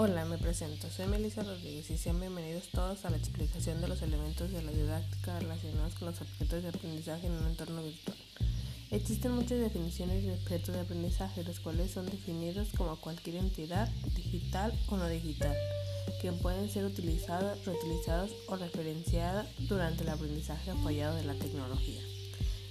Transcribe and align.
Hola, 0.00 0.24
me 0.26 0.38
presento. 0.38 0.88
Soy 0.88 1.08
Melissa 1.08 1.42
Rodríguez 1.42 1.90
y 1.90 1.98
sean 1.98 2.20
bienvenidos 2.20 2.68
todos 2.68 3.04
a 3.04 3.10
la 3.10 3.16
explicación 3.16 3.80
de 3.80 3.88
los 3.88 4.00
elementos 4.00 4.52
de 4.52 4.62
la 4.62 4.70
didáctica 4.70 5.40
relacionados 5.40 5.94
con 5.94 6.06
los 6.06 6.20
objetos 6.20 6.62
de 6.62 6.68
aprendizaje 6.68 7.26
en 7.26 7.32
un 7.32 7.48
entorno 7.48 7.82
virtual. 7.82 8.16
Existen 8.92 9.32
muchas 9.32 9.58
definiciones 9.58 10.22
de 10.22 10.34
objetos 10.34 10.76
de 10.76 10.82
aprendizaje, 10.82 11.42
los 11.42 11.58
cuales 11.58 11.90
son 11.90 12.06
definidos 12.06 12.68
como 12.76 12.94
cualquier 13.00 13.38
entidad, 13.38 13.88
digital 14.14 14.72
o 14.86 14.96
no 14.98 15.08
digital, 15.08 15.56
que 16.22 16.30
pueden 16.30 16.70
ser 16.70 16.84
utilizados, 16.84 17.64
reutilizados 17.64 18.30
o 18.46 18.54
referenciadas 18.54 19.48
durante 19.58 20.04
el 20.04 20.10
aprendizaje 20.10 20.70
apoyado 20.70 21.16
de 21.16 21.24
la 21.24 21.34
tecnología. 21.34 22.00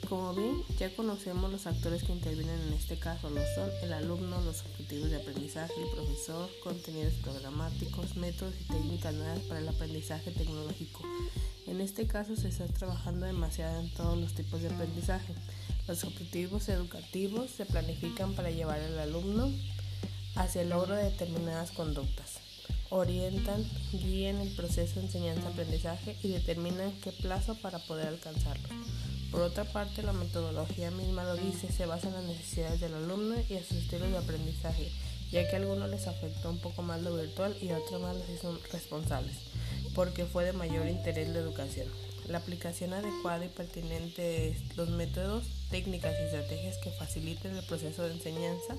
Como 0.10 0.34
ven, 0.34 0.64
ya 0.80 0.96
conocemos 0.96 1.52
los 1.52 1.68
actores 1.68 2.04
que 2.04 2.14
intervienen 2.14 2.62
en 2.62 2.74
este 2.74 2.98
caso, 2.98 3.30
lo 3.30 3.42
son 3.56 3.70
el 3.84 3.92
alumno, 3.92 4.40
los 4.42 4.62
objetivos 4.62 5.10
de 5.10 5.18
aprendizaje, 5.18 5.74
el 5.82 5.90
profesor, 5.90 6.50
contenidos 6.64 7.14
programáticos, 7.16 8.16
métodos 8.16 8.54
y 8.62 8.64
técnicas 8.72 9.14
nuevas 9.14 9.42
para 9.42 9.60
el 9.60 9.68
aprendizaje 9.68 10.32
tecnológico. 10.32 11.02
En 11.66 11.82
este 11.82 12.08
caso 12.08 12.38
se 12.38 12.48
está 12.48 12.68
trabajando 12.68 13.26
demasiado 13.26 13.82
en 13.82 13.94
todos 13.96 14.18
los 14.18 14.34
tipos 14.34 14.62
de 14.62 14.70
aprendizaje. 14.70 15.34
Los 15.90 16.06
objetivos 16.06 16.70
educativos 16.70 17.52
se 17.52 17.66
planifican 17.66 18.34
para 18.34 18.50
llevar 18.50 18.80
al 18.80 18.98
alumno 19.00 19.52
hacia 20.36 20.62
el 20.62 20.70
logro 20.70 20.96
de 20.96 21.04
determinadas 21.04 21.72
conductas. 21.72 22.40
Orientan, 22.90 23.70
guían 23.92 24.38
el 24.38 24.56
proceso 24.56 25.02
de 25.02 25.08
enseñanza-aprendizaje 25.08 26.18
y 26.24 26.30
determinan 26.30 26.94
qué 27.02 27.12
plazo 27.12 27.56
para 27.56 27.80
poder 27.80 28.08
alcanzarlo. 28.08 28.70
Por 29.32 29.42
otra 29.42 29.66
parte, 29.66 30.04
la 30.04 30.14
metodología 30.14 30.90
misma 30.92 31.24
lo 31.24 31.36
dice, 31.36 31.72
se 31.72 31.86
basa 31.86 32.08
en 32.08 32.14
las 32.14 32.24
necesidades 32.24 32.80
del 32.80 32.94
alumno 32.94 33.36
y 33.50 33.56
en 33.56 33.64
sus 33.64 33.78
estilos 33.78 34.10
de 34.10 34.18
aprendizaje, 34.18 34.90
ya 35.32 35.48
que 35.48 35.56
a 35.56 35.60
algunos 35.60 35.90
les 35.90 36.08
afectó 36.08 36.50
un 36.50 36.60
poco 36.60 36.82
más 36.82 37.02
lo 37.02 37.16
virtual 37.16 37.56
y 37.62 37.70
a 37.70 37.78
otros 37.78 38.02
más 38.02 38.16
los 38.16 38.30
hizo 38.30 38.58
responsables, 38.72 39.36
porque 39.94 40.26
fue 40.26 40.46
de 40.46 40.54
mayor 40.54 40.88
interés 40.88 41.28
la 41.30 41.40
educación. 41.40 41.88
La 42.30 42.40
aplicación 42.40 42.94
adecuada 42.94 43.46
y 43.46 43.50
pertinente 43.50 44.22
de 44.22 44.58
los 44.76 44.90
métodos, 44.90 45.46
técnicas 45.70 46.14
y 46.20 46.24
estrategias 46.24 46.78
que 46.78 46.92
faciliten 46.92 47.56
el 47.56 47.66
proceso 47.66 48.04
de 48.04 48.14
enseñanza 48.14 48.76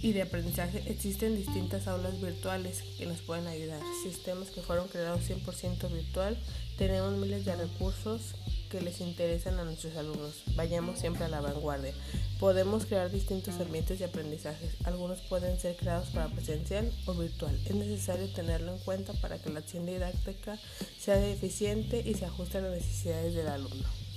y 0.00 0.12
de 0.12 0.22
aprendizaje 0.22 0.84
existen 0.86 1.36
distintas 1.36 1.88
aulas 1.88 2.20
virtuales 2.20 2.82
que 2.96 3.06
nos 3.06 3.20
pueden 3.20 3.46
ayudar. 3.48 3.80
Sistemas 4.04 4.50
que 4.50 4.62
fueron 4.62 4.88
creados 4.88 5.22
100% 5.28 5.92
virtual. 5.92 6.38
Tenemos 6.76 7.16
miles 7.16 7.44
de 7.44 7.56
recursos 7.56 8.34
que 8.68 8.80
les 8.80 9.00
interesan 9.00 9.58
a 9.58 9.64
nuestros 9.64 9.96
alumnos. 9.96 10.42
Vayamos 10.54 10.98
siempre 10.98 11.24
a 11.24 11.28
la 11.28 11.40
vanguardia. 11.40 11.92
Podemos 12.38 12.86
crear 12.86 13.10
distintos 13.10 13.58
ambientes 13.60 13.98
de 13.98 14.04
aprendizaje. 14.04 14.70
Algunos 14.84 15.20
pueden 15.22 15.58
ser 15.58 15.76
creados 15.76 16.08
para 16.10 16.28
presencial 16.28 16.92
o 17.06 17.14
virtual. 17.14 17.58
Es 17.64 17.74
necesario 17.74 18.32
tenerlo 18.32 18.72
en 18.72 18.78
cuenta 18.80 19.12
para 19.14 19.38
que 19.38 19.50
la 19.50 19.60
acción 19.60 19.86
didáctica 19.86 20.58
sea 20.98 21.24
eficiente 21.26 22.02
y 22.04 22.14
se 22.14 22.26
ajuste 22.26 22.58
a 22.58 22.62
las 22.62 22.72
necesidades 22.72 23.34
del 23.34 23.48
alumno. 23.48 24.07